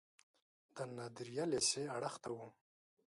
د 0.75 0.77
نادریه 0.97 1.45
لیسې 1.51 1.83
اړخ 1.95 2.15
ته 2.23 2.29
و. 2.35 2.37